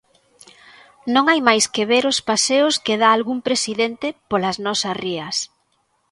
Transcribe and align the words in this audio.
Non 1.13 1.23
hai 1.31 1.39
máis 1.47 1.65
que 1.73 1.83
ver 1.91 2.03
os 2.11 2.19
paseos 2.29 2.75
que 2.85 2.99
dá 3.01 3.09
algún 3.11 3.39
presidente 3.47 4.07
polas 4.29 4.57
nosas 4.65 4.95
rías. 5.03 5.37